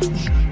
[0.00, 0.47] Shake.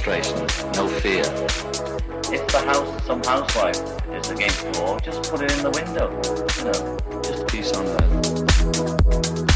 [0.00, 1.20] frustration, no fear.
[2.32, 3.76] If the house, some housewife
[4.14, 6.10] is against the wall, just put it in the window.
[6.56, 9.49] You know, just peace on earth.